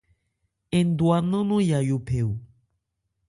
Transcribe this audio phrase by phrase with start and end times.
[0.85, 2.31] Ndwa nnán nɔn Yayó phɛ o.